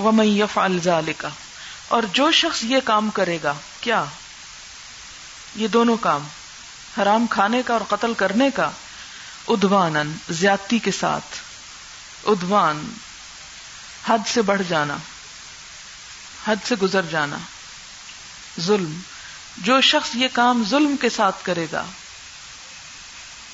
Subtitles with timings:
[0.00, 1.28] و میف الزال کا
[1.88, 4.04] اور جو شخص یہ کام کرے گا، کیا؟
[5.56, 6.28] یہ دونوں کام،
[6.98, 8.70] حرام کھانے کا اور قتل کرنے کا
[9.48, 11.36] ادوان زیادتی کے ساتھ
[12.24, 12.92] ادوان
[14.08, 14.96] حد سے بڑھ جانا،
[16.46, 17.36] حد سے گزر جانا،
[18.60, 19.00] ظلم۔
[19.58, 21.84] جو شخص یہ کام ظلم کے ساتھ کرے گا،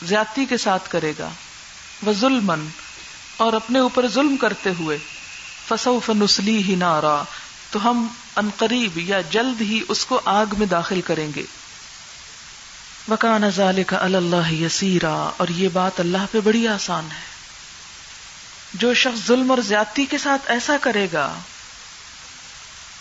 [0.02, 1.28] زیادتی کے ساتھ کرے گا
[2.02, 2.68] وہ ظلم
[3.36, 4.98] اور اپنے اوپر ظلم کرتے ہوئے
[5.68, 7.22] فسو فنسلی ہی نارا۔
[7.70, 11.42] تو ہم انقریب یا جلد ہی اس کو آگ میں داخل کریں گے۔
[13.08, 17.36] وکان ازال کا اللہ یسیرا۔ اور یہ بات اللہ پہ بڑی آسان ہے۔
[18.74, 21.34] جو شخص ظلم اور زیادتی کے ساتھ ایسا کرے گا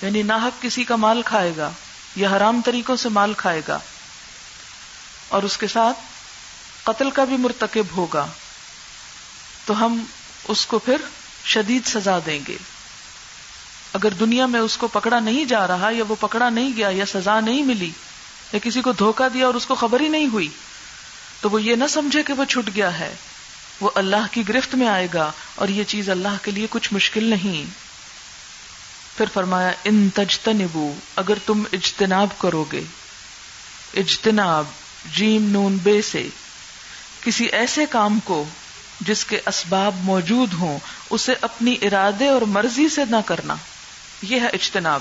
[0.02, 1.70] یعنی ناحق کسی کا مال کھائے گا
[2.16, 3.80] یا حرام طریقوں سے مال کھائے گا،
[5.27, 5.97] اور اس کے ساتھ
[6.84, 8.27] قتل کا بھی مرتکب ہوگا،
[9.66, 10.03] تو ہم
[10.47, 10.97] اس کو پھر
[11.45, 12.58] شدید سزا دیں گے۔
[13.94, 17.06] اگر دنیا میں اس کو پکڑا نہیں جا رہا یا وہ پکڑا نہیں گیا یا
[17.06, 17.92] سزا نہیں ملی،
[18.53, 20.47] یا کسی کو دھوکا دیا اور اس کو خبر ہی نہیں ہوئی،
[21.42, 23.16] تو وہ یہ نہ سمجھے کہ وہ چھٹ گیا ہے۔
[23.81, 27.23] وہ اللہ کی گرفت میں آئے گا اور یہ چیز اللہ کے لیے کچھ مشکل
[27.23, 27.66] نہیں۔
[29.17, 32.81] پھر فرمایا، ان تجتنبو، اگر تم اجتناب کرو گے۔
[33.94, 34.66] اجتناب،
[35.14, 36.28] جیم، نون، بے سے۔
[37.23, 38.45] کسی ایسے کام کو
[39.01, 40.79] جس کے اسباب موجود ہوں،
[41.09, 43.55] اسے اپنی ارادے اور مرضی سے نہ کرنا۔
[44.21, 44.99] یہ ہے اجتناب۔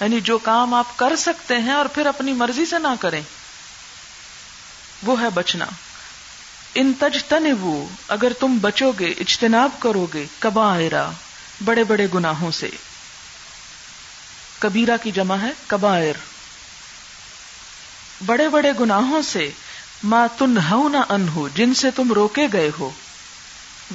[0.00, 3.22] یعنی جو کام آپ کر سکتے ہیں اور پھر اپنی مرضی سے نہ کریں۔
[5.02, 5.64] وہ ہے بچنا۔
[6.74, 10.78] ان تج تنبو اگر تم بچو گے، اجتناب کرو گے کبا
[11.64, 12.70] بڑے بڑے گناہوں سے۔
[14.58, 16.14] کبیرا کی جمع ہے، کبائر۔
[18.26, 19.50] بڑے بڑے گناہوں سے،
[20.02, 22.90] ما تن ہو نہ ان ہو جن سے تم روکے گئے ہو۔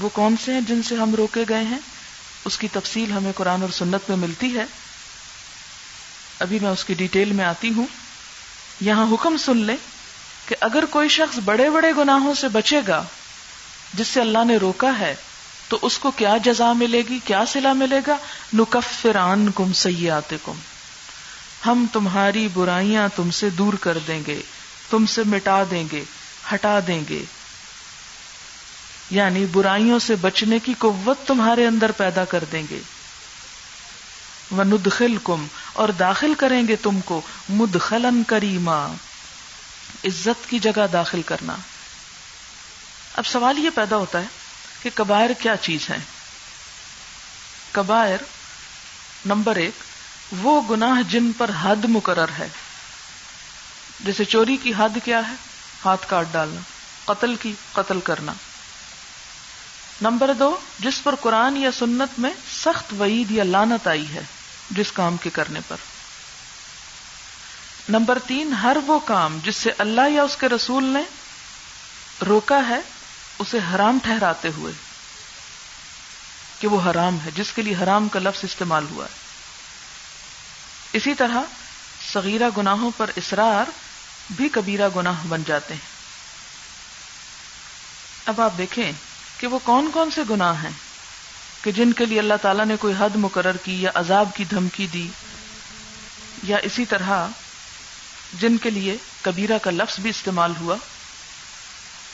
[0.01, 1.79] وہ کون سے ہیں جن سے ہم روکے گئے ہیں؟
[2.45, 4.65] اس کی تفصیل ہمیں قرآن اور سنت میں ملتی ہے۔
[6.39, 7.87] ابھی میں اس کی ڈیٹیل میں آتی ہوں۔
[8.81, 9.77] یہاں حکم سن لیں
[10.45, 13.03] کہ اگر کوئی شخص بڑے بڑے گناہوں سے بچے گا،
[13.93, 15.15] جس سے اللہ نے روکا ہے،
[15.67, 18.17] تو اس کو کیا جزا ملے گی، کیا سلا ملے گا؟
[18.53, 20.53] نکفران کم سیات کم
[21.65, 24.41] ہم تمہاری برائیاں تم سے دور کر دیں گے،
[24.89, 26.03] تم سے مٹا دیں گے،
[26.53, 27.23] ہٹا دیں گے۔
[29.09, 32.79] یعنی برائیوں سے بچنے کی قوت تمہارے اندر پیدا کر دیں گے۔
[34.51, 38.85] وہ ندخل کم اور داخل کریں گے تم کو مدخلن کریما،
[40.05, 41.55] عزت کی جگہ داخل کرنا۔
[43.15, 44.25] اب سوال یہ پیدا ہوتا ہے
[44.83, 45.97] کہ کبائر کیا چیز ہے
[47.71, 48.17] کبائر
[49.25, 49.83] نمبر ایک،
[50.31, 52.47] وہ گناہ جن پر حد مقرر ہے۔
[53.99, 55.33] جیسے چوری کی حد کیا ہے؟
[55.85, 56.61] ہاتھ کاٹ ڈالنا،
[57.13, 58.33] قتل کی، قتل کرنا۔
[60.01, 64.21] نمبر دو، جس پر قرآن یا سنت میں سخت وعید یا لانت آئی ہے،
[64.69, 65.75] جس کام کے کرنے پر۔
[67.89, 71.01] نمبر تین، ہر وہ کام جس سے اللہ یا اس کے رسول نے
[72.25, 72.79] روکا ہے،
[73.39, 74.73] اسے حرام ٹھہراتے ہوئے۔
[76.59, 79.13] کہ وہ حرام ہے، جس کے لیے حرام کا لفظ استعمال ہوا۔ ہے
[80.93, 81.41] اسی طرح،
[82.13, 83.69] صغیرہ گناہوں پر اسرار
[84.29, 85.95] بھی کبیرہ گناہ بن جاتے ہیں۔
[88.25, 88.91] اب آپ دیکھیں
[89.37, 90.71] کہ وہ کون کون سے گناہ ہیں
[91.61, 94.87] کہ جن کے لیے اللہ تعالیٰ نے کوئی حد مقرر کی یا عذاب کی دھمکی
[94.87, 95.07] دی
[96.43, 97.27] یا اسی طرح
[98.39, 100.75] جن کے لیے کبیرہ کا لفظ بھی استعمال ہوا،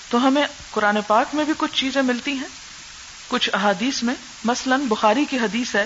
[0.09, 2.47] تو ہمیں قرآن پاک میں بھی کچھ چیزیں ملتی ہیں۔
[3.27, 5.85] کچھ احادیث میں، مثلا بخاری کی حدیث ہے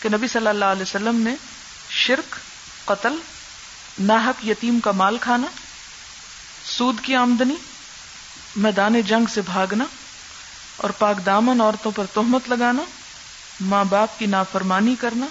[0.00, 1.34] کہ نبی صلی اللہ علیہ وسلم نے
[1.90, 2.36] شرک،
[2.84, 3.16] قتل
[3.98, 5.46] ناحک یتیم کا مال کھانا،
[6.64, 7.54] سود کی آمدنی،
[8.56, 9.84] میدان جنگ سے بھاگنا
[10.80, 12.82] اور پاک دامن عورتوں پر تہمت لگانا
[13.60, 15.26] ماں باپ کی نافرمانی کرنا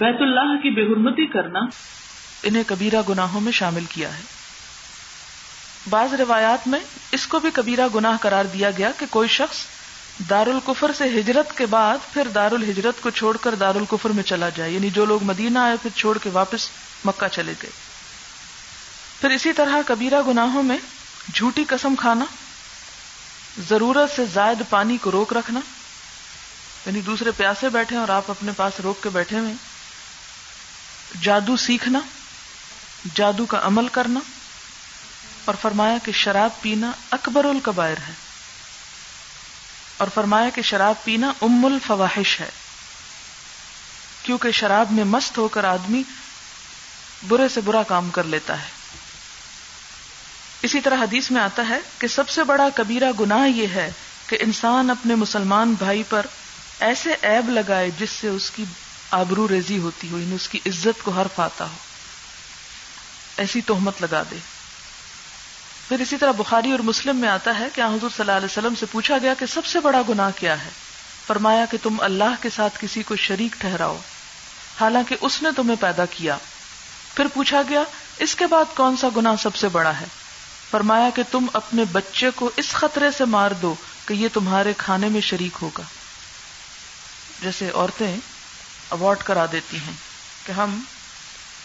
[0.00, 1.60] بیت اللہ کی بے حرمتی کرنا۔
[2.42, 4.22] انہیں کبیرہ گناہوں میں شامل کیا ہے۔
[5.90, 6.78] بعض روایات میں
[7.12, 9.56] اس کو بھی کبیرہ گناہ قرار دیا گیا کہ کوئی شخص
[10.30, 14.22] دار القفر سے ہجرت کے بعد پھر دار الحجرت کو چھوڑ کر دار القفر میں
[14.22, 16.68] چلا جائے یعنی جو لوگ مدینہ آئے پھر چھوڑ کے واپس
[17.04, 17.70] مکہ چلے گئے۔
[19.20, 20.78] پھر اسی طرح کبیرہ گناہوں میں
[21.34, 22.24] جھوٹی قسم کھانا
[23.58, 25.60] ضرورت سے زائد پانی کو روک رکھنا
[26.86, 29.52] یعنی دوسرے پیاسے بیٹھے اور آپ اپنے پاس روک کے بیٹھے ہوئے،
[31.22, 31.98] جادو سیکھنا،
[33.14, 34.20] جادو کا عمل کرنا،
[35.44, 38.12] اور فرمایا کہ شراب پینا اکبر القبائر ہے۔
[39.96, 42.50] اور فرمایا کہ شراب پینا ام الفواہش ہے۔
[44.22, 46.02] کیونکہ شراب میں مست ہو کر آدمی
[47.28, 48.81] برے سے برا کام کر لیتا ہے۔
[50.62, 53.92] اسی طرح حدیث میں آتا ہے کہ سب سے بڑا کبیرہ گناہ یہ ہے
[54.26, 56.26] کہ انسان اپنے مسلمان بھائی پر
[56.80, 58.64] ایسے عیب لگائے جس سے اس کی
[59.10, 61.76] آبرو ریزی ہوتی ہو یعنی اس کی عزت کو حرف آتا ہو۔
[63.36, 64.36] ایسی تہمت لگا دے۔
[65.88, 68.74] پھر اسی طرح بخاری اور مسلم میں آتا ہے کہ حضور صلی اللہ علیہ وسلم
[68.74, 70.70] سے پوچھا گیا کہ سب سے بڑا گناہ کیا ہے؟
[71.26, 73.98] فرمایا کہ تم اللہ کے ساتھ کسی کو شریک ٹھہراؤ۔
[74.80, 76.36] حالانکہ اس نے تمہیں پیدا کیا۔
[77.14, 77.82] پھر پوچھا گیا،
[78.18, 80.21] اس کے بعد کون سا گناہ سب سے بڑا ہے؟
[80.72, 83.74] فرمایا کہ تم اپنے بچے کو اس خطرے سے مار دو
[84.06, 85.82] کہ یہ تمہارے کھانے میں شریک ہوگا۔
[87.42, 88.16] جیسے عورتیں
[88.88, 89.92] اوارڈ کرا دیتی ہیں
[90.46, 90.80] کہ ہم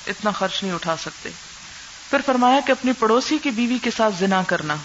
[0.08, 1.30] اتنا خرچ نہیں اٹھا سکتے۔
[2.10, 4.76] پھر فرمایا کہ اپنی پڑوسی کی بیوی کے ساتھ زنا کرنا،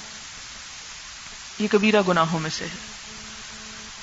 [1.58, 2.76] یہ کبیرہ گناہوں میں سے ہے۔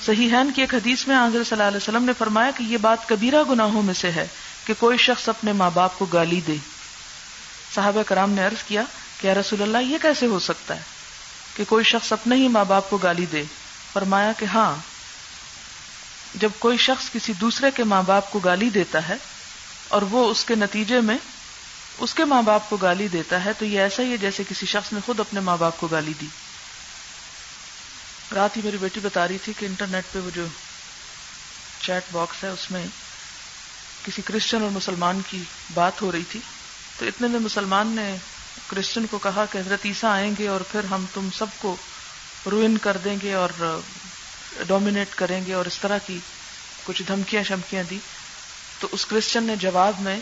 [0.06, 2.78] صحیح ہے کہ ایک حدیث میں آزر صلی اللہ علیہ وسلم نے فرمایا کہ یہ
[2.78, 4.28] بات کبیرہ گناہوں میں سے ہے
[4.66, 6.56] کہ کوئی شخص اپنے ماں باپ کو گالی دے۔
[7.76, 8.84] صحابہ کرام نے عرض کیا
[9.20, 10.82] کہ رسول اللہ، یہ کیسے ہو سکتا ہے
[11.56, 13.44] کہ کوئی شخص اپنے ہی ماں باپ کو گالی دے؟
[13.94, 14.76] فرمایا کہ ہاں
[16.36, 19.16] جب کوئی شخص کسی دوسرے کے ماں باپ کو گالی دیتا ہے
[19.88, 21.18] اور وہ اس کے نتیجے میں
[21.98, 24.66] اس کے ماں باپ کو گالی دیتا ہے، تو یہ ایسا ہی ہے جیسے کسی
[24.66, 26.28] شخص نے خود اپنے ماں باپ کو گالی دی۔
[28.36, 30.46] رات ہی میری بیٹی بتا رہی تھی کہ انٹرنیٹ پہ وہ جو
[31.82, 32.86] چیٹ باکس ہے، اس میں
[34.06, 35.44] کسی کرسچن اور مسلمان کی
[35.74, 36.40] بات ہو رہی تھی۔
[37.00, 38.18] تو اتنے میں مسلمان نے
[38.68, 41.76] کرسچن کو کہا کہ حضرت عیسیٰ آئیں گے اور پھر ہم تم سب کو
[42.52, 43.50] روئن کر دیں گے اور
[44.68, 46.18] ڈومینیٹ کریں گے اور اس طرح کی
[46.84, 47.98] کچھ دھمکیاں شمکیاں دی۔
[48.80, 50.20] تو اس کرسچن نے جواب میں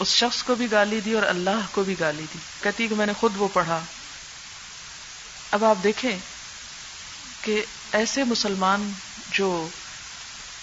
[0.00, 3.06] اس شخص کو بھی گالی دی اور اللہ کو بھی گالی دی۔ کہتی کہ میں
[3.06, 3.80] نے خود وہ پڑھا۔
[5.50, 6.18] اب آپ دیکھیں
[7.42, 8.92] کہ ایسے مسلمان
[9.32, 9.68] جو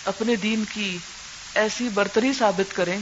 [0.05, 0.97] اپنے دین کی
[1.55, 2.99] ایسی برتری ثابت کریں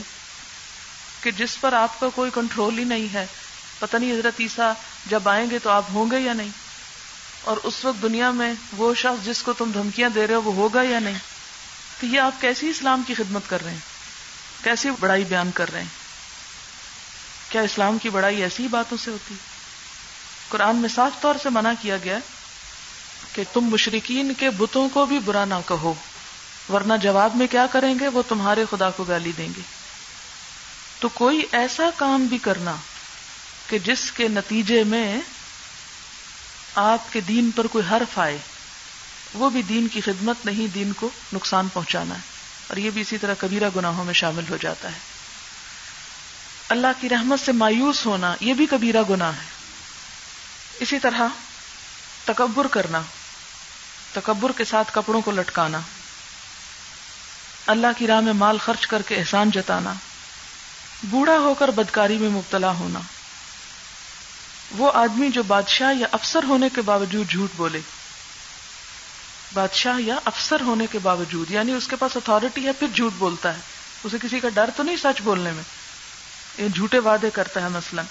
[1.22, 3.26] کہ جس پر آپ کا کوئی کنٹرول ہی نہیں ہے۔
[3.80, 4.74] پتہ نہیں حضرت عیسیٰ
[5.06, 6.50] جب آئیں گے تو آپ ہوں گے یا نہیں؟
[7.42, 10.54] اور اس وقت دنیا میں وہ شخص جس کو تم دھمکیاں دے رہے ہو وہ
[10.54, 11.18] ہوگا یا نہیں؟
[12.00, 13.78] تو یہ آپ کیسی اسلام کی خدمت کر رہے ہیں؟
[14.64, 16.00] کیسی بڑائی بیان کر رہے ہیں؟
[17.50, 19.36] کیا اسلام کی بڑائی ایسی ہی باتوں سے ہوتی؟
[20.50, 22.18] قرآن میں صاف طور سے منع کیا گیا
[23.34, 25.94] کہ تم مشرقین کے بتوں کو بھی برا نہ کہو،
[26.70, 29.62] ورنہ جواب میں کیا کریں گے؟ وہ تمہارے خدا کو گالی دیں گے۔
[31.00, 32.76] تو کوئی ایسا کام بھی کرنا
[33.70, 35.22] کہ جس کے نتیجے میں
[36.76, 38.38] آپ کے دین پر کوئی حرف آئے،
[39.34, 42.20] وہ بھی دین کی خدمت نہیں، دین کو نقصان پہنچانا ہے۔
[42.68, 44.98] اور یہ بھی اسی طرح کبیرہ گناہوں میں شامل ہو جاتا ہے۔
[46.70, 49.46] اللہ کی رحمت سے مایوس ہونا یہ بھی کبیرہ گناہ ہے۔
[50.80, 51.28] اسی طرح
[52.26, 53.02] تکبر کرنا،
[54.14, 55.80] تکبر کے ساتھ کپڑوں کو لٹکانا،
[57.66, 59.94] اللہ کی راہ میں مال خرچ کر کے احسان جتانا،
[61.04, 63.00] بوڑھا ہو کر بدکاری میں مبتلا ہونا۔
[64.78, 67.80] وہ آدمی جو بادشاہ یا افسر ہونے کے باوجود جھوٹ بولے۔
[69.54, 73.54] بادشاہ یا افسر ہونے کے باوجود یعنی اس کے پاس اتارٹی ہے، پھر جھوٹ بولتا
[73.54, 73.60] ہے۔
[74.04, 75.64] اسے کسی کا ڈر تو نہیں سچ بولنے میں۔
[76.58, 78.02] یہ جھوٹے وعدے کرتا ہے مثلا۔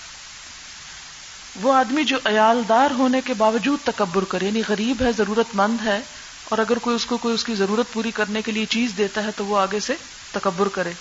[1.63, 6.01] وہ آدمی جو عیالدار ہونے کے باوجود تکبر کرے یعنی غریب ہے ضرورت مند ہے،
[6.45, 9.25] اور اگر کوئی اس کو، کوئی اس کی ضرورت پوری کرنے کے لیے چیز دیتا
[9.25, 9.95] ہے تو وہ آگے سے
[10.31, 10.93] تکبر کرے۔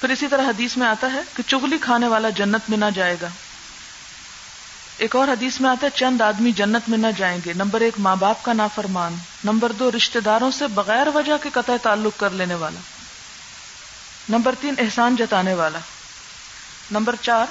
[0.00, 3.16] پھر اسی طرح حدیث میں آتا ہے کہ چگلی کھانے والا جنت میں نہ جائے
[3.22, 3.28] گا۔
[4.96, 7.94] ایک اور حدیث میں آتا ہے، چند آدمی جنت میں نہ جائیں گے۔ نمبر ایک،
[7.98, 9.14] ماں باپ کا نافرمان۔
[9.44, 12.80] نمبر دو رشتے داروں سے بغیر وجہ کے قطع تعلق کر لینے والا۔
[14.28, 15.78] نمبر تین، احسان جتانے والا۔
[16.90, 17.46] نمبر چار،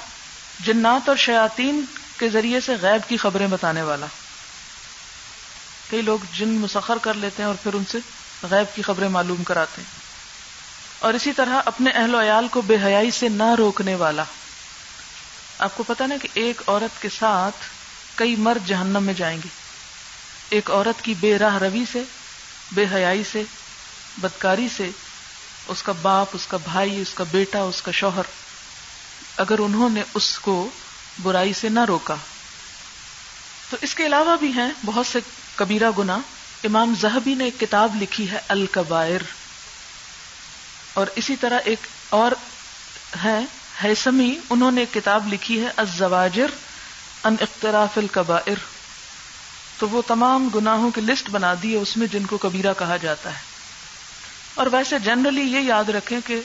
[0.64, 1.84] جنات اور شیاتین
[2.18, 4.06] کے ذریعے سے غیب کی خبریں بتانے والا۔
[5.90, 7.98] کئی لوگ جن مسخر کر لیتے ہیں اور پھر ان سے
[8.42, 10.00] غیب کی خبریں معلوم کراتے ہیں۔
[10.98, 14.24] اور اسی طرح اپنے اہل و عیال کو بے حیائی سے نہ روکنے والا۔
[15.64, 17.56] آپ کو پتا نا کہ ایک عورت کے ساتھ
[18.14, 19.48] کئی مرد جہنم میں جائیں گے۔
[20.50, 22.02] ایک عورت کی بے راہ روی سے،
[22.72, 23.42] بے حیائی سے،
[24.16, 24.90] بدکاری سے،
[25.68, 28.22] اس کا باپ، اس کا بھائی، اس کا بیٹا، اس کا شوہر۔
[29.36, 30.68] اگر انہوں نے اس کو
[31.22, 32.14] برائی سے نہ روکا۔
[33.70, 35.18] تو اس کے علاوہ بھی ہیں بہت سے
[35.54, 36.18] کبیرہ گنا
[36.64, 39.20] امام زہبی نے ایک کتاب لکھی ہے، الکبائر۔
[40.94, 41.78] اور اسی طرح ایک
[42.08, 42.32] اور
[43.24, 43.40] ہے۔
[43.84, 46.46] حیثمی انہوں نے ایک کتاب لکھی ہے الزواجر
[47.24, 48.54] ان اختراف القبائر
[49.78, 52.96] تو وہ تمام گناہوں کی لسٹ بنا دی ہے، اس میں جن کو کبیرہ کہا
[52.96, 53.40] جاتا ہے۔
[54.54, 56.40] اور ویسے جنرلی یہ یاد رکھیں کہ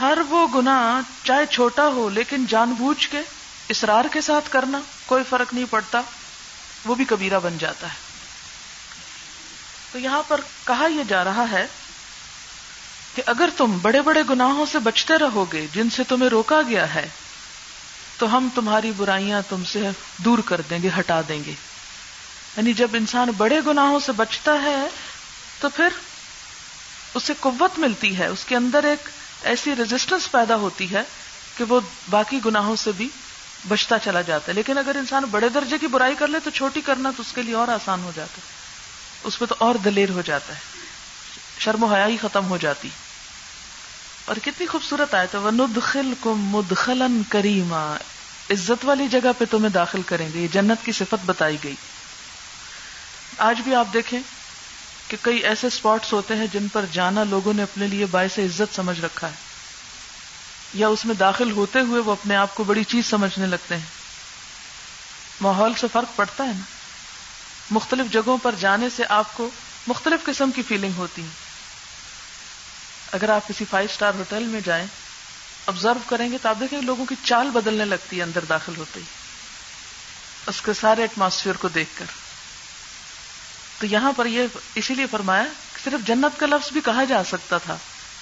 [0.00, 3.20] ہر وہ گناہ چاہے چھوٹا ہو، لیکن جان بوجھ کے
[3.68, 6.00] اسرار کے ساتھ کرنا، کوئی فرق نہیں پڑتا،
[6.84, 8.08] وہ بھی کبیرہ بن جاتا ہے۔
[9.92, 11.66] تو یہاں پر کہا یہ جا رہا ہے
[13.14, 16.94] کہ اگر تم بڑے بڑے گناہوں سے بچتے رہو گے، جن سے تمہیں روکا گیا
[16.94, 17.08] ہے،
[18.18, 19.82] تو ہم تمہاری برائیاں تم سے
[20.16, 21.52] دور کر دیں گے، ہٹا دیں گے۔
[22.56, 24.76] یعنی جب انسان بڑے گناہوں سے بچتا ہے،
[25.60, 25.88] تو پھر
[27.14, 29.08] اسے قوت ملتی ہے، اس کے اندر ایک
[29.42, 31.02] ایسی ریزسٹنس پیدا ہوتی ہے
[31.56, 33.08] کہ وہ باقی گناہوں سے بھی
[33.68, 36.80] بچتا چلا جاتا ہے۔ لیکن اگر انسان بڑے درجے کی برائی کر لے، تو چھوٹی
[36.80, 38.42] کرنا تو اس کے لیے اور آسان ہو جاتا ہے۔
[39.24, 40.77] اس پہ تو اور دلیر ہو جاتا ہے۔
[41.58, 42.88] شرم و حیا ہی ختم ہو جاتی۔
[44.24, 47.96] اور کتنی خوبصورت آئے تو ندخل کم مدخلن کریما۔
[48.50, 51.74] عزت والی جگہ پہ تمہیں داخل کریں گے، یہ جنت کی صفت بتائی گئی۔
[53.38, 54.20] آج بھی آپ دیکھیں
[55.08, 58.74] کہ کئی ایسے اسپاٹس ہوتے ہیں جن پر جانا لوگوں نے اپنے لیے باعث عزت
[58.76, 59.34] سمجھ رکھا ہے۔
[60.74, 63.86] یا اس میں داخل ہوتے ہوئے وہ اپنے آپ کو بڑی چیز سمجھنے لگتے ہیں۔
[65.40, 66.62] ماحول سے فرق پڑتا ہے نا۔
[67.70, 69.50] مختلف جگہوں پر جانے سے آپ کو
[69.86, 71.47] مختلف قسم کی فیلنگ ہوتی ہے
[73.12, 74.86] اگر آپ کسی فائیو اسٹار ہوٹل میں جائیں
[75.66, 79.00] آبزرو کریں گے تو آپ دیکھیں لوگوں کی چال بدلنے لگتی ہے اندر داخل ہوتے
[79.00, 79.04] ہی۔
[80.46, 82.04] اس کے سارے ایٹماسفیئر کو دیکھ کر۔
[83.78, 87.24] تو یہاں پر یہ اسی لیے فرمایا کہ صرف جنت کا لفظ بھی کہا جا
[87.24, 87.76] سکتا تھا،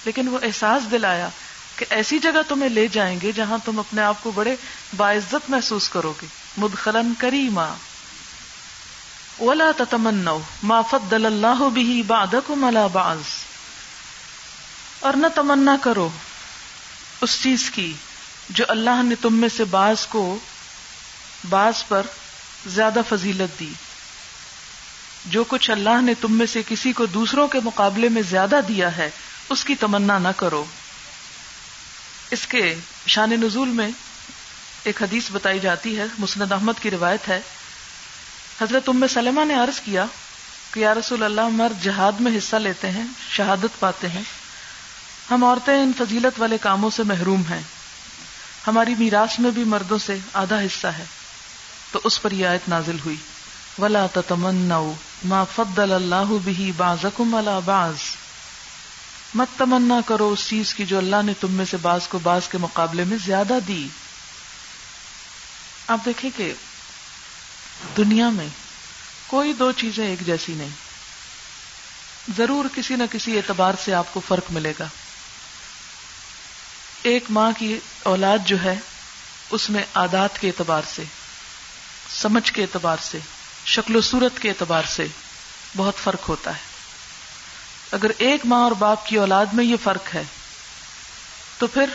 [0.05, 1.29] لیکن وہ احساس دلایا
[1.75, 4.55] کہ ایسی جگہ تمہیں لے جائیں گے جہاں تم اپنے آپ کو بڑے
[4.97, 6.27] باعزت محسوس کرو گے۔
[6.57, 7.73] مدخلن کریما۔
[9.39, 13.36] ولا تتمنوا ما فضل اللہ به بعدكم على بعض۔
[14.99, 16.09] اور نہ تمنا کرو
[17.21, 17.93] اس چیز کی
[18.49, 20.39] جو اللہ نے تم میں سے بعض کو
[21.49, 22.01] بعض پر
[22.67, 23.73] زیادہ فضیلت دی۔
[25.25, 28.97] جو کچھ اللہ نے تم میں سے کسی کو دوسروں کے مقابلے میں زیادہ دیا
[28.97, 29.09] ہے،
[29.49, 30.65] اس کی تمنا نہ کرو۔
[32.31, 32.75] اس کے
[33.07, 33.89] شان نزول میں
[34.83, 37.41] ایک حدیث بتائی جاتی ہے، مسند احمد کی روایت ہے۔
[38.61, 40.05] حضرت ام سلمہ نے عرض کیا
[40.71, 44.23] کہ یا رسول اللہ مرد جہاد میں حصہ لیتے ہیں، شہادت پاتے ہیں۔
[45.31, 47.61] ہم عورتیں ان فضیلت والے کاموں سے محروم ہیں۔
[48.67, 51.03] ہماری میراث میں بھی مردوں سے آدھا حصہ ہے۔
[51.91, 53.15] تو اس پر یہ آیت نازل ہوئی۔
[53.79, 54.93] ولا تتمنوا
[55.23, 57.95] ما فضل اللہ به بعضکم على بعض۔
[59.33, 62.47] مت تمنا کرو اس چیز کی جو اللہ نے تم میں سے بعض کو بعض
[62.47, 63.87] کے مقابلے میں زیادہ دی۔
[65.87, 66.53] آپ دیکھیں کہ
[67.97, 68.47] دنیا میں
[69.27, 70.69] کوئی دو چیزیں ایک جیسی نہیں۔
[72.37, 74.87] ضرور کسی نہ کسی اعتبار سے آپ کو فرق ملے گا۔
[77.03, 78.75] ایک ماں کی اولاد جو ہے،
[79.49, 81.03] اس میں عادات کے اعتبار سے،
[82.09, 83.19] سمجھ کے اعتبار سے،
[83.65, 85.07] شکل و صورت کے اعتبار سے
[85.75, 86.61] بہت فرق ہوتا ہے۔
[87.91, 90.23] اگر ایک ماں اور باپ کی اولاد میں یہ فرق ہے،
[91.57, 91.85] تو پھر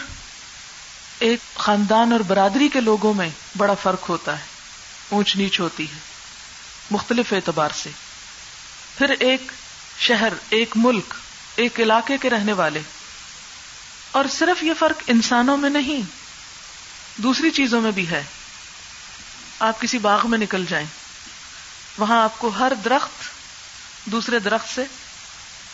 [1.18, 4.44] ایک خاندان اور برادری کے لوگوں میں بڑا فرق ہوتا ہے،
[5.08, 5.98] اونچ نیچ ہوتی ہے،
[6.90, 7.90] مختلف اعتبار سے۔
[8.98, 9.52] پھر ایک
[9.98, 11.14] شہر، ایک ملک،
[11.56, 12.80] ایک علاقے کے رہنے والے
[14.12, 16.02] اور صرف یہ فرق انسانوں میں نہیں،
[17.16, 18.22] دوسری چیزوں میں بھی ہے۔
[19.58, 20.86] آپ کسی باغ میں نکل جائیں،
[21.98, 23.10] وہاں آپ کو ہر درخت
[24.04, 24.84] دوسرے درخت سے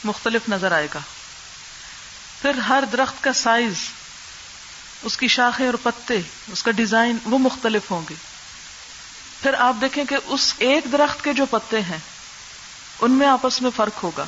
[0.05, 0.99] مختلف نظر آئے گا۔
[2.43, 3.75] پھر ہر درخت کا سائز،
[5.03, 6.21] اس کی شاخیں اور پتے،
[6.53, 8.15] اس کا ڈیزائن وہ مختلف ہوں گے۔
[9.43, 11.99] پھر آپ دیکھیں کہ اس ایک درخت کے جو پتے ہیں،
[13.01, 14.25] ان میں آپس میں فرق ہوگا۔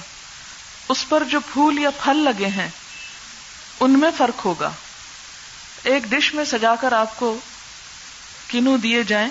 [0.89, 2.69] اس پر جو پھول یا پھل لگے ہیں
[3.81, 4.71] ان میں فرق ہوگا۔
[5.83, 7.39] ایک ڈش میں سجا کر آپ کو
[8.49, 9.29] کنو دیے جائیں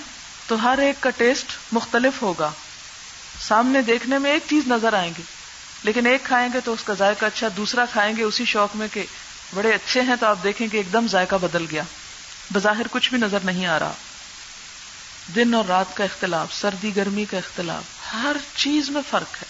[0.48, 2.52] تو ہر ایک کا ٹیسٹ مختلف ہوگا۔
[3.48, 5.24] سامنے دیکھنے میں ایک چیز نظر آئیں گے
[5.84, 8.88] لیکن ایک کھائیں گے تو اس کا ذائقہ اچھا دوسرا کھائیں گے اسی شوق میں
[8.94, 9.06] کہ
[9.54, 11.84] بڑے اچھے ہیں تو آپ دیکھیں کہ ایک دم ذائقہ بدل گیا۔
[12.54, 13.94] بظاہر کچھ بھی نظر نہیں آ رہا۔
[15.36, 19.49] دن اور رات کا اختلاف، سردی، گرمی کا اختلاف، ہر چیز میں فرق ہے۔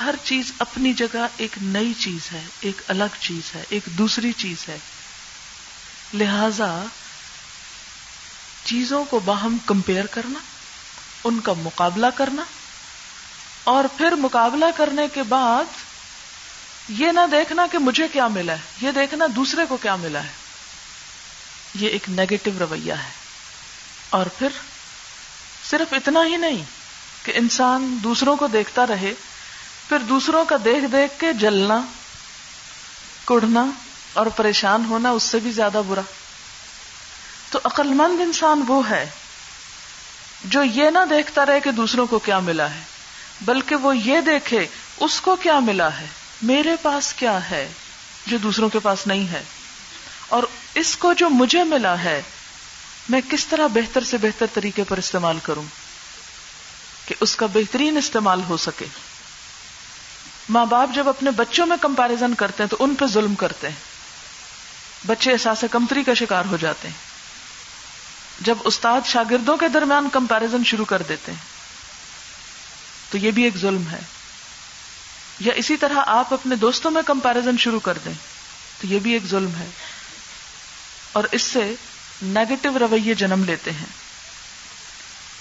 [0.00, 4.68] ہر چیز اپنی جگہ ایک نئی چیز ہے، ایک الگ چیز ہے، ایک دوسری چیز
[4.68, 4.78] ہے۔
[6.14, 6.84] لہذا
[8.64, 10.38] چیزوں کو باہم کمپیئر کرنا،
[11.24, 12.42] ان کا مقابلہ کرنا،
[13.64, 15.64] اور پھر مقابلہ کرنے کے بعد
[16.88, 20.32] یہ نہ دیکھنا کہ مجھے کیا ملا ہے، یہ دیکھنا دوسرے کو کیا ملا ہے۔
[21.74, 23.10] یہ ایک نیگیٹو رویہ ہے۔
[24.10, 24.48] اور پھر
[25.70, 26.64] صرف اتنا ہی نہیں
[27.22, 29.14] کہ انسان دوسروں کو دیکھتا رہے
[29.88, 31.80] پھر دوسروں کا دیکھ دیکھ کے جلنا
[33.24, 33.66] کڑنا
[34.12, 36.00] اور پریشان ہونا اس سے بھی زیادہ برا۔
[37.50, 39.10] تو عقل مند انسان وہ ہے
[40.44, 42.80] جو یہ نہ دیکھتا رہے کہ دوسروں کو کیا ملا ہے،
[43.40, 44.66] بلکہ وہ یہ دیکھے،
[45.00, 46.06] اس کو کیا ملا ہے؟
[46.42, 47.72] میرے پاس کیا ہے
[48.26, 49.42] جو دوسروں کے پاس نہیں ہے؟
[50.28, 50.42] اور
[50.74, 52.22] اس کو جو مجھے ملا ہے،
[53.08, 55.64] میں کس طرح بہتر سے بہتر طریقے پر استعمال کروں
[57.06, 58.86] کہ اس کا بہترین استعمال ہو سکے؟
[60.48, 63.76] ماں باپ جب اپنے بچوں میں کمپیرزن کرتے ہیں تو ان پہ ظلم کرتے ہیں۔
[65.06, 66.94] بچے احساس کمتری کا شکار ہو جاتے ہیں۔
[68.40, 71.38] جب استاد شاگردوں کے درمیان کمپیرزن شروع کر دیتے ہیں،
[73.10, 74.00] تو یہ بھی ایک ظلم ہے۔
[75.40, 78.12] یا اسی طرح آپ اپنے دوستوں میں کمپیرزن شروع کر دیں،
[78.80, 79.70] تو یہ بھی ایک ظلم ہے۔
[81.12, 81.74] اور اس سے
[82.22, 83.86] نیگیٹو رویے جنم لیتے ہیں۔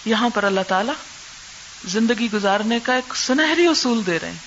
[0.06, 0.92] یہاں پر اللہ تعالی
[1.86, 4.47] زندگی گزارنے کا ایک سنہری اصول دے رہے ہیں۔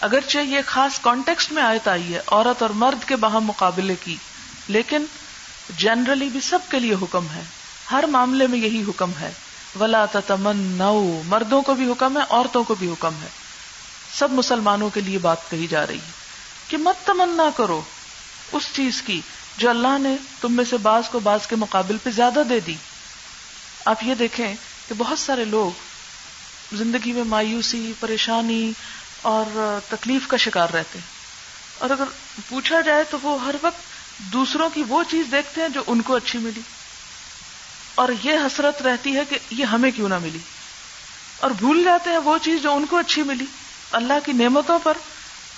[0.00, 4.16] اگرچہ یہ خاص کانٹیکسٹ میں آیت آئی ہے، عورت اور مرد کے باہم مقابلے کی،
[4.68, 5.04] لیکن
[5.76, 7.42] جنرلی بھی سب کے لیے حکم ہے۔
[7.90, 9.32] ہر معاملے میں یہی حکم ہے۔
[9.80, 10.78] ولا تمن
[11.26, 13.28] مردوں کو بھی حکم ہے، عورتوں کو بھی حکم ہے۔
[14.14, 16.12] سب مسلمانوں کے لیے بات کہی جا رہی ہے
[16.68, 17.82] کہ مت تمنا کرو
[18.52, 19.20] اس چیز کی
[19.58, 22.74] جو اللہ نے تم میں سے بعض کو بعض کے مقابل پہ زیادہ دے دی۔
[23.84, 24.54] آپ یہ دیکھیں
[24.88, 25.78] کہ بہت سارے لوگ
[26.76, 28.72] زندگی میں مایوسی، پریشانی
[29.22, 31.06] اور تکلیف کا شکار رہتے ہیں۔
[31.78, 32.04] اور اگر
[32.48, 33.80] پوچھا جائے تو وہ ہر وقت
[34.32, 36.60] دوسروں کی وہ چیز دیکھتے ہیں جو ان کو اچھی ملی۔
[37.94, 40.38] اور یہ حسرت رہتی ہے کہ یہ ہمیں کیوں نہ ملی۔
[41.40, 43.44] اور بھول جاتے ہیں وہ چیز جو ان کو اچھی ملی۔
[43.92, 44.96] اللہ کی نعمتوں پر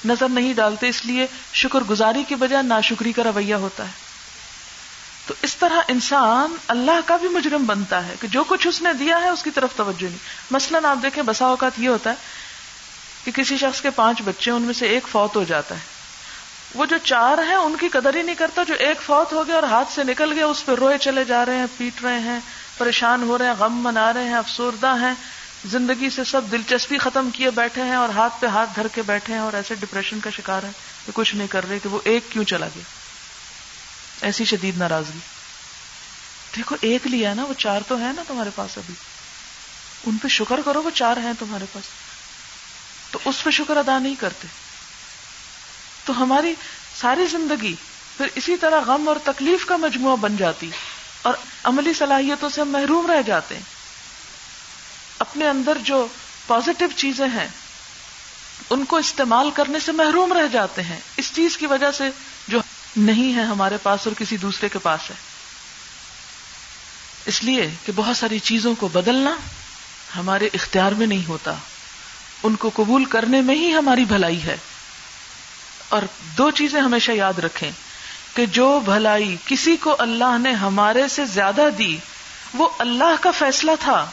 [0.05, 3.91] نظر نہیں ڈالتے، اس لیے شکر گزاری کی بجائے ناشکری کا رویہ ہوتا ہے۔
[5.27, 8.93] تو اس طرح انسان اللہ کا بھی مجرم بنتا ہے کہ جو کچھ اس نے
[8.93, 10.19] دیا ہے اس کی طرف توجہ نہیں۔
[10.51, 12.42] مثلاً آپ دیکھیں، بسا اوقات یہ ہوتا ہے
[13.25, 15.81] کہ کسی شخص کے پانچ بچے ان میں سے ایک فوت ہو جاتا ہے۔
[16.75, 19.55] وہ جو چار ہیں، ان کی قدر ہی نہیں کرتا، جو ایک فوت ہو گیا
[19.55, 22.41] اور ہاتھ سے نکل گیا، اس پہ روئے چلے جا رہے ہیں، پیٹ رہے ہیں،
[22.79, 25.15] پریشان ہو رہے ہیں، غم منا رہے ہیں، افسردہ ہیں۔
[25.65, 29.35] زندگی سے سب دلچسپی ختم کیے بیٹھے ہیں اور ہاتھ پہ ہاتھ دھر کے بیٹھے
[29.35, 30.71] ہیں اور ایسے ڈپریشن کا شکار ہے
[31.07, 32.83] کہ کچھ نہیں کر رہے، کہ وہ ایک کیوں چلا گیا۔
[34.21, 35.19] ایسی شدید ناراضگی۔
[36.57, 38.95] دیکھو، ایک لیا نا، وہ چار تو ہے نا تمہارے پاس ابھی۔
[40.07, 41.85] ان پہ شکر کرو، وہ چار ہیں تمہارے پاس۔
[43.13, 44.49] تو اس پہ شکر ادا نہیں کرتے۔
[46.05, 46.55] تو ہماری
[47.01, 47.75] ساری زندگی
[48.17, 50.71] پھر اسی طرح غم اور تکلیف کا مجموعہ بن جاتی
[51.23, 53.63] اور عملی صلاحیتوں سے ہم محروم رہ جاتے ہیں۔
[55.19, 56.07] اپنے اندر جو
[56.47, 57.49] پازیٹو چیزیں ہیں،
[58.71, 62.05] ان کو استعمال کرنے سے محروم رہ جاتے ہیں۔ اس چیز کی وجہ سے
[62.49, 62.61] جو
[62.97, 65.15] نہیں ہے ہمارے پاس اور کسی دوسرے کے پاس ہے۔
[67.27, 69.35] اس لیے کہ بہت ساری چیزوں کو بدلنا
[70.17, 71.55] ہمارے اختیار میں نہیں ہوتا۔
[72.43, 74.57] ان کو قبول کرنے میں ہی ہماری بھلائی ہے۔
[75.89, 76.03] اور
[76.39, 77.71] دو چیزیں ہمیشہ یاد رکھیں
[78.35, 81.97] کہ جو بھلائی کسی کو اللہ نے ہمارے سے زیادہ دی،
[82.55, 84.11] وہ اللہ کا فیصلہ تھا۔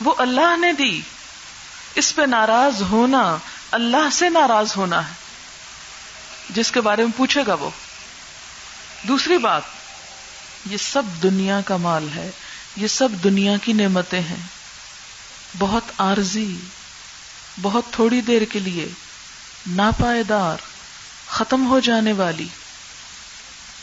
[0.00, 1.00] وہ اللہ نے دی۔
[1.94, 3.36] اس پہ ناراض ہونا،
[3.70, 5.12] اللہ سے ناراض ہونا ہے۔
[6.50, 7.70] جس کے بارے میں پوچھے گا وہ۔
[9.08, 9.62] دوسری بات،
[10.70, 12.30] یہ سب دنیا کا مال ہے،
[12.76, 14.42] یہ سب دنیا کی نعمتیں ہیں۔
[15.58, 16.56] بہت عارضی۔
[17.62, 18.88] بہت تھوڑی دیر کے لیے
[19.66, 20.56] ناپائیدار
[21.28, 22.48] ختم ہو جانے والی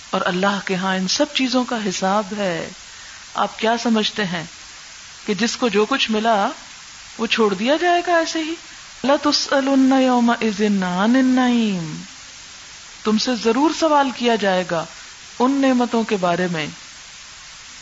[0.09, 2.69] اور اللہ کے ہاں ان سب چیزوں کا حساب ہے۔
[3.33, 4.43] آپ کیا سمجھتے ہیں
[5.25, 6.47] کہ جس کو جو کچھ ملا
[7.17, 8.53] وہ چھوڑ دیا جائے گا ایسے ہی؟
[9.03, 12.01] اللہ یوم النعیم۔
[13.03, 14.85] تم سے ضرور سوال کیا جائے گا
[15.39, 16.67] ان نعمتوں کے بارے میں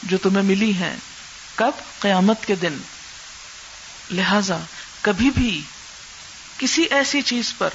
[0.03, 0.95] جو تمہیں ملی ہیں
[1.55, 2.77] کب؟ قیامت کے دن۔
[4.11, 4.57] لہذا
[5.01, 5.61] کبھی بھی
[6.61, 7.69] کسی ایسی چیز پر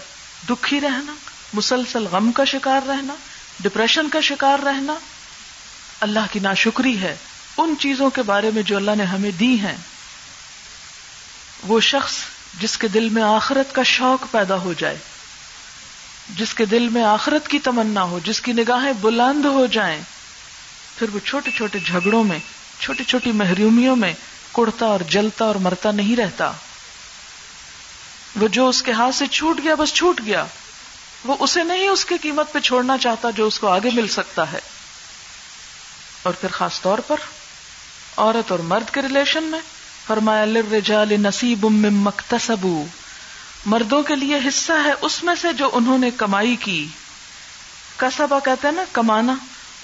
[0.49, 1.14] دکھی رہنا،
[1.53, 3.14] مسلسل غم کا شکار رہنا
[3.61, 4.94] ڈپریشن کا شکار رہنا،
[6.01, 7.16] اللہ کی ناشکری ہے،
[7.57, 9.77] ان چیزوں کے بارے میں جو اللہ نے ہمیں دی ہیں،
[11.62, 12.12] وہ شخص
[12.61, 14.96] جس کے دل میں آخرت کا شوق پیدا ہو جائے،
[16.37, 20.01] جس کے دل میں آخرت کی تمنا ہو، جس کی نگاہیں بلند ہو جائیں،
[20.96, 22.38] پھر وہ چھوٹے چھوٹے جھگڑوں میں،
[22.81, 24.12] چھوٹی چھوٹی محرومیوں میں
[24.53, 26.53] کڑتا اور جلتا اور مرتا نہیں رہتا۔
[28.37, 30.44] وہ جو اس کے ہاتھ سے چھوٹ گیا، بس چھوٹ گیا۔
[31.25, 34.53] وہ اسے نہیں اس کی قیمت پہ چھوڑنا چاہتا جو اس کو آگے مل سکتا
[34.53, 34.59] ہے۔
[36.22, 37.16] اور پھر خاص طور پر
[38.16, 39.61] عورت اور مرد کے ریلیشن میں
[40.07, 42.66] فرمایا، للرجال نصیب مکتسب
[43.66, 46.87] مردوں کے لیے حصہ ہے اس میں سے جو انہوں نے کمائی کی۔
[47.96, 49.35] کسبا کہتے ہیں نا، کمانا۔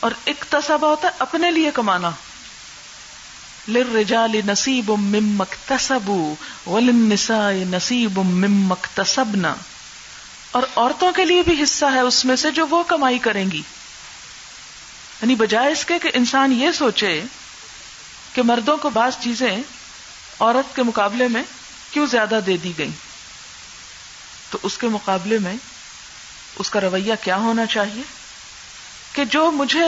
[0.01, 2.11] اور اکتسبا ہوتا ہے اپنے لیے کمانا۔
[3.69, 6.35] للرجال نصیب مم مکتسبو
[6.67, 9.55] وللنساء نصیب مم مکتسبنا
[10.51, 13.63] اور عورتوں کے لیے بھی حصہ ہے اس میں سے جو وہ کمائی کریں گی۔
[15.23, 17.23] یعنی بجائے اس کے کہ انسان یہ سوچے
[18.33, 19.57] کہ مردوں کو بعض چیزیں
[20.41, 21.43] عورت کے مقابلے میں
[21.91, 22.91] کیوں زیادہ دے دی گئی
[24.51, 25.55] تو اس کے مقابلے میں
[26.59, 28.03] اس کا رویہ کیا ہونا چاہیے؟
[29.13, 29.85] کہ جو مجھے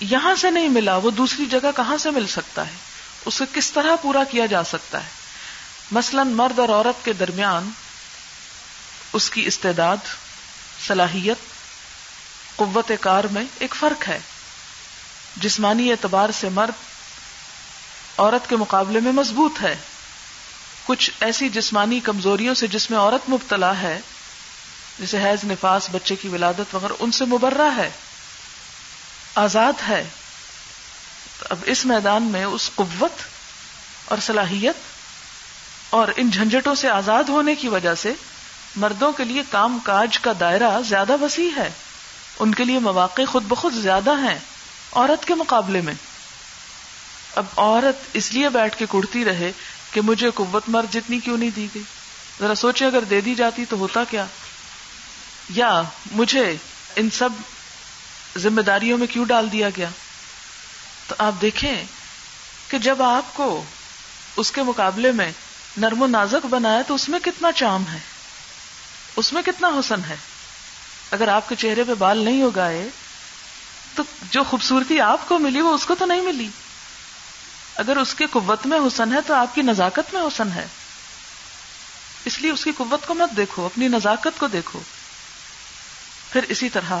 [0.00, 2.91] یہاں سے نہیں ملا، وہ دوسری جگہ کہاں سے مل سکتا ہے؟
[3.24, 5.08] اسے کس طرح پورا کیا جا سکتا ہے؟
[5.90, 7.70] مثلا مرد اور عورت کے درمیان
[9.12, 9.96] اس کی استعداد،
[10.86, 11.36] صلاحیت،
[12.56, 14.18] قوت کار میں ایک فرق ہے۔
[15.36, 16.74] جسمانی اعتبار سے مرد
[18.18, 19.76] عورت کے مقابلے میں مضبوط ہے۔
[20.86, 24.00] کچھ ایسی جسمانی کمزوریوں سے جس میں عورت مبتلا ہے
[24.98, 27.90] جیسے حیض نفاس، بچے کی ولادت وغیرہ، ان سے مبرہ ہے۔
[29.34, 30.08] آزاد ہے۔
[31.50, 33.12] اب اس میدان میں اس قوت
[34.04, 34.76] اور صلاحیت
[35.90, 38.12] اور ان جھنجٹوں سے آزاد ہونے کی وجہ سے
[38.76, 41.70] مردوں کے لیے کام کاج کا دائرہ زیادہ وسیع ہے۔
[42.38, 44.38] ان کے لیے مواقع خود بخود زیادہ ہیں
[44.92, 45.94] عورت کے مقابلے میں۔
[47.36, 49.52] اب عورت اس لیے بیٹھ کے کڑتی رہے
[49.92, 51.82] کہ مجھے قوت مرد جتنی کیوں نہیں دی گئی؟
[52.40, 54.26] ذرا سوچے اگر دے دی جاتی تو ہوتا کیا؟
[55.48, 56.56] یا مجھے
[56.96, 57.28] ان سب
[58.38, 59.88] ذمہ داریوں میں کیوں ڈال دیا گیا؟
[61.06, 61.84] تو آپ دیکھیں
[62.68, 63.64] کہ جب آپ کو
[64.36, 65.32] اس کے مقابلے میں
[65.76, 67.98] نرم و نازک بنایا تو اس میں کتنا چام ہے؟
[69.16, 70.16] اس میں کتنا حسن ہے؟
[71.10, 72.88] اگر آپ کے چہرے پہ بال نہیں اگائے
[73.94, 76.48] تو جو خوبصورتی آپ کو ملی وہ اس کو تو نہیں ملی۔
[77.76, 80.66] اگر اس کی قوت میں حسن ہے تو آپ کی نزاکت میں حسن ہے۔
[82.24, 84.80] اس لیے اس کی قوت کو مت دیکھو، اپنی نزاکت کو دیکھو۔
[86.32, 86.92] پھر اسی طرح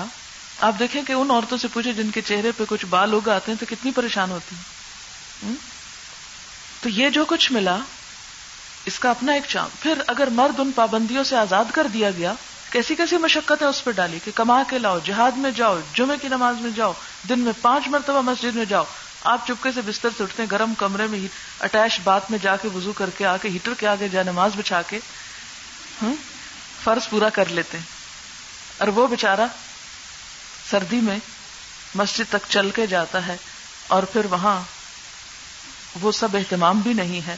[0.60, 3.52] آپ دیکھیں کہ ان عورتوں سے پوچھے جن کے چہرے پہ کچھ بال اگ آتے
[3.52, 4.62] ہیں تو کتنی پریشان ہوتی ہیں۔
[6.80, 7.78] تو یہ جو کچھ ملا،
[8.84, 12.32] اس کا اپنا ایک چام پھر اگر مرد ان پابندیوں سے آزاد کر دیا گیا،
[12.70, 16.16] کیسی کیسی مشقت ہے اس پہ ڈالی کہ کما کے لاؤ، جہاد میں جاؤ جمعے
[16.22, 16.92] کی نماز میں جاؤ،
[17.28, 18.84] دن میں پانچ مرتبہ مسجد میں جاؤ۔
[19.24, 21.18] آپ چپکے سے بستر سے اٹھتے ہیں، گرم کمرے میں
[21.60, 24.50] اٹیچ بات میں جا کے وزو کر کے آ کے، ہیٹر کے آگے جا، نماز
[24.56, 24.98] بچھا کے
[26.82, 27.84] فرض پورا کر لیتے ہیں۔
[28.78, 29.46] اور وہ بےچارا
[30.72, 31.18] سردی میں
[31.94, 33.36] مسجد تک چل کے جاتا ہے
[33.88, 34.60] اور پھر وہاں
[36.00, 37.36] وہ سب اہتمام بھی نہیں ہے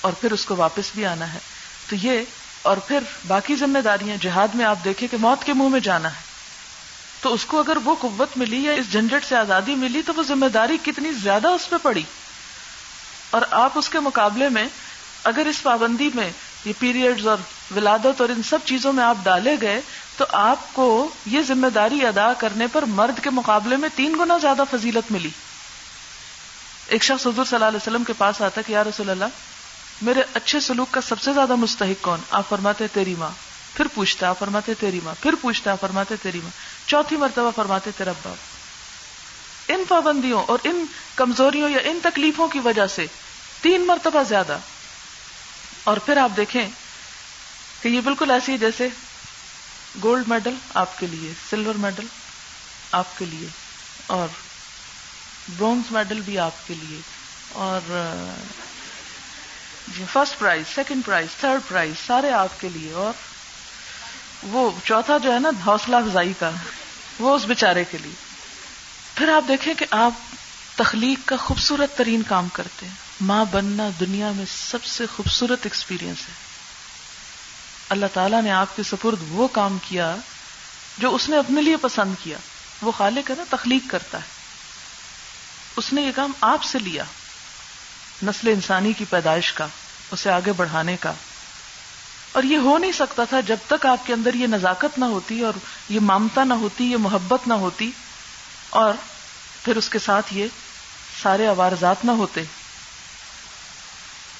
[0.00, 1.38] اور پھر اس کو واپس بھی آنا ہے۔
[1.88, 2.20] تو یہ
[2.62, 6.10] اور پھر باقی ذمہ داریاں جہاد میں آپ دیکھیں کہ موت کے منہ میں جانا
[6.10, 6.20] ہے۔
[7.20, 10.22] تو اس کو اگر وہ قوت ملی یا اس جھنجٹ سے آزادی ملی تو وہ
[10.22, 12.02] ذمہ داری کتنی زیادہ اس پہ پڑی۔
[13.30, 14.68] اور آپ اس کے مقابلے میں
[15.24, 16.30] اگر اس پابندی میں
[16.64, 17.38] یہ پیریڈز اور
[17.76, 19.80] ولادت اور ان سب چیزوں میں آپ ڈالے گئے
[20.16, 24.38] تو آپ کو یہ ذمہ داری ادا کرنے پر مرد کے مقابلے میں تین گنا
[24.38, 25.30] زیادہ فضیلت ملی۔
[26.86, 29.24] ایک شخص حضور صلی اللہ علیہ وسلم کے پاس آتا کہ یا رسول اللہ،
[30.02, 33.30] میرے اچھے سلوک کا سب سے زیادہ مستحق کون؟ آپ فرماتے تیری ماں۔
[33.76, 36.50] پھر پوچھتا آپ فرماتے تیری ماں۔ پھر پوچھتا آپ فرماتے تیری ماں۔
[36.86, 38.36] چوتھی مرتبہ فرماتے تیرا باپ۔
[39.68, 43.06] ان پابندیوں اور ان کمزوریوں یا ان تکلیفوں کی وجہ سے
[43.60, 44.58] تین مرتبہ زیادہ۔
[45.84, 46.68] اور پھر آپ دیکھیں
[47.82, 48.88] کہ یہ بالکل ایسی ہے جیسے
[50.02, 52.06] گولڈ میڈل آپ کے لیے سلور میڈل
[52.92, 53.48] آپ کے لیے،
[54.06, 54.28] اور
[55.48, 57.00] برونز میڈل بھی آپ کے لیے،
[57.54, 57.80] اور
[59.96, 63.12] جی first prize second prize third prize سارے آپ کے لیے، اور
[64.52, 66.50] وہ چوتھا جو ہے نا حوصلہ افزائی کا،
[67.18, 68.14] وہ اس بیچارے کے لیے.
[69.14, 70.12] پھر آپ دیکھیں کہ آپ
[70.76, 72.94] تخلیق کا خوبصورت ترین کام کرتے ہیں.
[73.20, 76.34] ماں بننا دنیا میں سب سے خوبصورت ایکسپیرئنس ہے.
[77.88, 80.16] اللہ تعالیٰ نے آپ کے سپرد وہ کام کیا
[80.98, 82.38] جو اس نے اپنے لیے پسند کیا۔
[82.82, 84.22] وہ خالق ہے نا، تخلیق کرتا ہے۔
[85.76, 87.04] اس نے یہ کام آپ سے لیا،
[88.22, 89.66] نسل انسانی کی پیدائش کا،
[90.10, 91.12] اسے آگے بڑھانے کا۔
[92.32, 95.40] اور یہ ہو نہیں سکتا تھا جب تک آپ کے اندر یہ نزاکت نہ ہوتی
[95.40, 95.52] اور
[95.88, 97.90] یہ مامتا نہ ہوتی، یہ محبت نہ ہوتی۔
[98.70, 98.94] اور
[99.64, 100.46] پھر اس کے ساتھ یہ
[101.22, 102.42] سارے عوارضات نہ ہوتے۔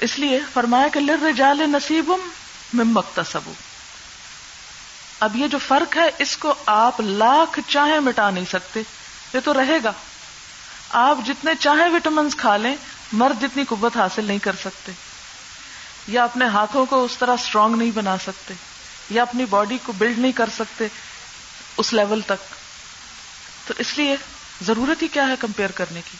[0.00, 2.28] اس لیے فرمایا کہ لر رجال نصیبم
[2.72, 3.52] ممکتا سبو
[5.20, 8.82] اب یہ جو فرق ہے، اس کو آپ لاکھ چاہیں مٹا نہیں سکتے،
[9.34, 9.92] یہ تو رہے گا۔
[10.90, 12.76] آپ جتنے چاہیں وٹامنس کھا لیں،
[13.12, 14.92] مرد جتنی قوت حاصل نہیں کر سکتے۔
[16.08, 18.54] یا اپنے ہاتھوں کو اس طرح اسٹرانگ نہیں بنا سکتے،
[19.10, 20.86] یا اپنی باڈی کو بلڈ نہیں کر سکتے
[21.76, 22.54] اس لیول تک۔
[23.68, 24.16] تو اس لیے
[24.66, 26.16] ضرورت ہی کیا ہے کمپیئر کرنے کی؟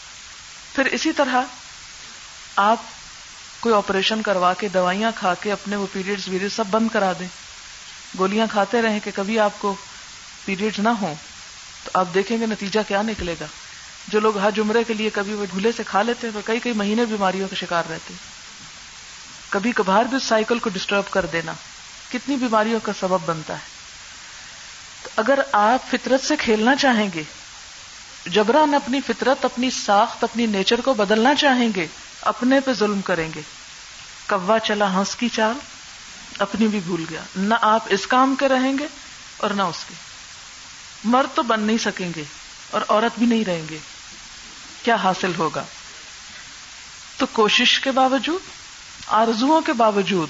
[0.75, 1.41] پھر اسی طرح
[2.55, 2.77] آپ
[3.59, 7.27] کوئی آپریشن کروا کے دوائیاں کھا کے اپنے وہ پیریڈز ویریڈ سب بند کرا دیں۔
[8.19, 9.75] گولیاں کھاتے رہیں کہ کبھی آپ کو
[10.45, 11.15] پیریڈ نہ ہوں۔
[11.83, 13.45] تو آپ دیکھیں گے نتیجہ کیا نکلے گا۔
[14.07, 16.59] جو لوگ حج عمرے کے لیے کبھی وہ جھولے سے کھا لیتے ہیں، وہ کئی
[16.59, 18.13] کئی مہینے بیماریوں کا شکار رہتے
[19.49, 21.53] کبھی کبھار بھی اس سائیکل کو ڈسٹرب کر دینا۔
[22.11, 23.67] کتنی بیماریوں کا سبب بنتا ہے۔
[25.03, 27.23] تو اگر آپ فطرت سے کھیلنا چاہیں گے،
[28.25, 31.87] جبران اپنی فطرت، اپنی ساخت، اپنی نیچر کو بدلنا چاہیں گے
[32.21, 33.41] اپنے پہ ظلم کریں گے۔
[34.27, 35.55] کوا چلا ہنس کی چال،
[36.39, 38.87] اپنی بھی بھول گیا۔ نہ آپ اس کام کے رہیں گے
[39.37, 39.93] اور نہ اس کے۔
[41.03, 42.23] مرد تو بن نہیں سکیں گے
[42.71, 43.77] اور عورت بھی نہیں رہیں گے۔
[44.83, 45.63] کیا حاصل ہوگا؟
[47.17, 48.41] تو کوشش کے باوجود
[49.07, 50.29] آرزو کے باوجود،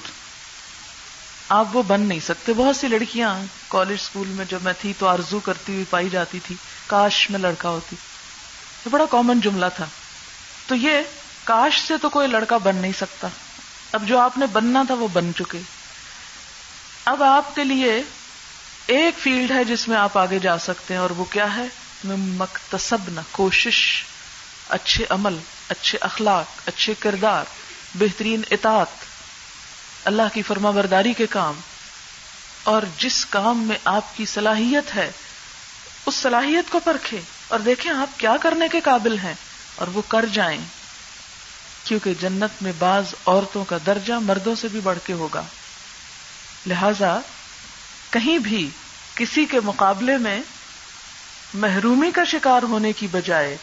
[1.48, 5.08] آپ وہ بن نہیں سکتے۔ بہت سی لڑکیاں کالج اسکول میں جب میں تھی تو
[5.08, 6.54] آرزو کرتی ہوئی پائی جاتی تھی۔
[6.86, 7.96] کاش میں لڑکا ہوتی۔
[8.86, 9.84] یہ بڑا کامن جملہ تھا۔
[10.66, 11.02] تو یہ
[11.48, 13.28] کاش سے تو کوئی لڑکا بن نہیں سکتا۔
[13.92, 15.60] اب جو آپ نے بننا تھا وہ بن چکے۔
[17.04, 18.02] اب آپ کے لیے
[18.86, 21.66] ایک فیلڈ ہے جس میں آپ آگے جا سکتے ہیں اور وہ کیا ہے؟
[22.04, 24.04] مکتسب نہ، کوشش،
[24.68, 25.36] اچھے عمل،
[25.68, 27.44] اچھے اخلاق، اچھے کردار،
[27.94, 28.86] بہترین اطاعت،
[30.04, 31.54] اللہ کی فرما برداری کے کام۔
[32.62, 35.10] اور جس کام میں آپ کی صلاحیت ہے،
[36.06, 39.34] اس صلاحیت کو پرکھے اور دیکھیں آپ کیا کرنے کے قابل ہیں
[39.76, 40.77] اور وہ کر جائیں۔
[41.88, 45.42] کیونکہ جنت میں بعض عورتوں کا درجہ مردوں سے بھی بڑھ کے ہوگا۔
[46.66, 47.18] لہذا
[48.10, 48.70] کہیں بھی
[49.14, 50.40] کسی کے مقابلے میں
[51.54, 53.56] محرومی کا شکار ہونے کی بجائے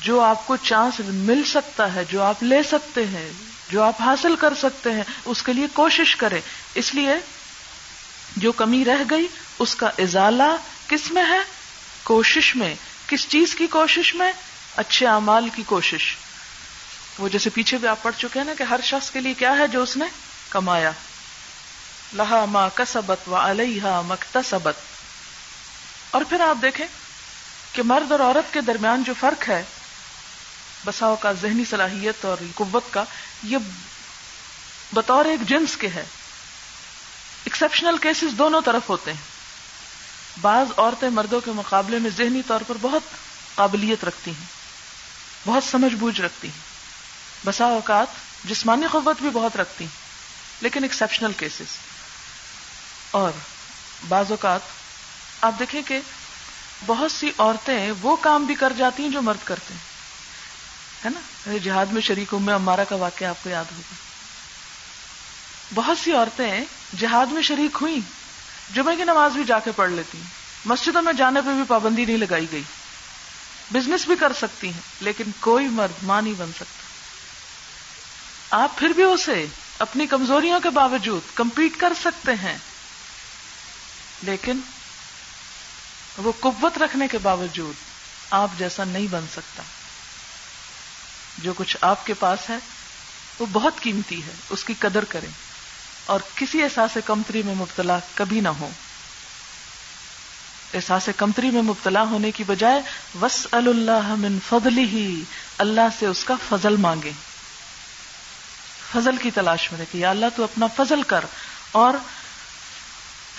[0.00, 3.32] جو آپ کو چانس مل سکتا ہے، جو آپ لے سکتے ہیں،
[3.70, 6.40] جو آپ حاصل کر سکتے ہیں، اس کے لیے کوشش کریں۔
[6.74, 7.14] اس لیے
[8.36, 9.26] جو کمی رہ گئی،
[9.58, 10.56] اس کا ازالہ
[10.88, 11.40] کس میں ہے؟
[12.02, 12.74] کوشش میں۔
[13.06, 14.32] کس چیز کی کوشش میں؟
[14.76, 16.16] اچھے اعمال کی کوشش۔
[17.18, 19.56] وہ جیسے پیچھے بھی آپ پڑھ چکے ہیں نا کہ ہر شخص کے لیے کیا
[19.58, 20.04] ہے جو اس نے
[20.50, 20.90] کمایا؟
[22.12, 24.74] لہا ما کسبت و علیہ مکتسبت
[26.10, 26.86] اور پھر آپ دیکھیں
[27.72, 29.62] کہ مرد اور عورت کے درمیان جو فرق ہے،
[30.84, 33.04] بساؤ کا ذہنی صلاحیت اور قوت کا،
[33.42, 33.58] یہ
[34.92, 36.04] بطور ایک جنس کے ہے۔
[37.44, 39.20] ایکسپشنل کیسز دونوں طرف ہوتے ہیں۔
[40.40, 43.02] بعض عورتیں مردوں کے مقابلے میں ذہنی طور پر بہت
[43.54, 44.46] قابلیت رکھتی ہیں،
[45.44, 46.73] بہت سمجھ بوجھ رکھتی ہیں۔
[47.44, 48.06] بسا اوقات
[48.44, 49.86] جسمانی قوت بھی بہت رکھتی،
[50.60, 51.76] لیکن ایکسپشنل کیسز
[53.10, 53.32] اور
[54.08, 54.60] بعض اوقات
[55.40, 56.00] آپ دیکھیں کہ
[56.86, 59.80] بہت سی عورتیں وہ کام بھی کر جاتی ہیں جو مرد کرتے ہیں۔
[61.04, 63.94] ہے نا؟ جہاد میں شریک ہوں میں امارا کا واقعہ آپ کو یاد ہوگا۔
[65.74, 66.64] بہت سی عورتیں
[66.98, 68.00] جہاد میں شریک ہوئی
[68.74, 70.26] جمعے کی نماز بھی جا کے پڑھ لیتی ہیں۔
[70.64, 72.62] مسجدوں میں جانے پہ بھی پابندی نہیں لگائی گئی۔
[73.72, 76.83] بزنس بھی کر سکتی ہیں، لیکن کوئی مرد ماں نہیں بن سکتا۔
[78.56, 79.46] آپ پھر بھی اسے
[79.78, 82.58] اپنی کمزوریوں کے باوجود کمپیٹ کر سکتے ہیں۔
[84.22, 84.60] لیکن
[86.18, 87.74] وہ قوت رکھنے کے باوجود
[88.30, 89.62] آپ جیسا نہیں بن سکتا۔
[91.38, 92.56] جو کچھ آپ کے پاس ہے،
[93.38, 95.30] وہ بہت قیمتی ہے، اس کی قدر کریں۔
[96.06, 98.70] اور کسی احساس کمتری میں مبتلا کبھی نہ ہو
[100.74, 102.82] احساس کمتری میں مبتلا ہونے کی بجائے
[103.22, 105.22] وس اللہ من فضل ہی
[105.58, 107.12] اللہ سے اس کا فضل مانگے
[108.94, 111.24] فضل کی تلاش میں رکھے یا اللہ تو اپنا فضل کر
[111.72, 111.94] اور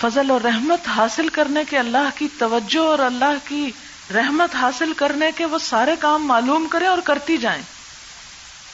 [0.00, 3.70] فضل اور رحمت حاصل کرنے کے اللہ کی توجہ اور اللہ کی
[4.14, 7.62] رحمت حاصل کرنے کے وہ سارے کام معلوم کرے اور کرتی جائیں۔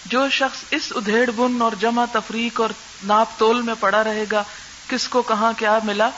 [0.07, 2.71] جو شخص اس ادھیڑ بن اور جمع تفریق اور
[3.05, 4.43] ناپ تول میں پڑا رہے گا،
[4.89, 6.11] کس کو کہاں کیا ملا،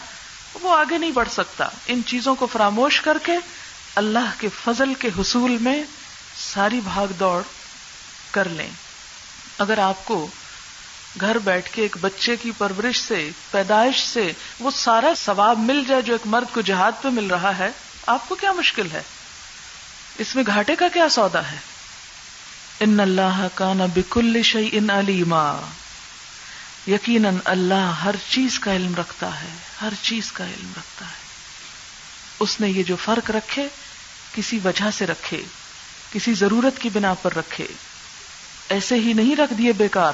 [0.63, 3.33] وہ آگے نہیں بڑھ سکتا۔ ان چیزوں کو فراموش کر کے
[3.95, 5.83] اللہ کے فضل کے حصول میں
[6.37, 7.43] ساری بھاگ دوڑ
[8.31, 8.71] کر لیں۔
[9.59, 10.27] اگر آپ کو
[11.21, 16.03] گھر بیٹھ کے ایک بچے کی پرورش سے، پیدائش سے وہ سارا ثواب مل جائے
[16.03, 17.69] جو ایک مرد کو جہاد پہ مل رہا ہے،
[18.07, 19.03] آپ کو کیا مشکل ہے؟
[20.19, 21.57] اس میں گھاٹے کا کیا سودا ہے؟
[22.81, 25.61] ان اللہ کا نہ بکل شعی ان علیما۔
[26.87, 29.49] یقیناً اللہ ہر چیز کا علم رکھتا ہے،
[29.81, 31.25] ہر چیز کا علم رکھتا ہے۔
[32.41, 33.69] اس نے یہ جو فرق رکھے،
[34.35, 35.43] کسی وجہ سے رکھے،
[36.13, 37.67] کسی ضرورت کی بنا پر رکھے۔
[38.69, 40.13] ایسے ہی نہیں رکھ دیے بیکار۔